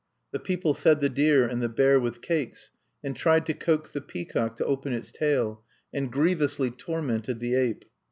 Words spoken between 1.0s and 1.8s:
deer and the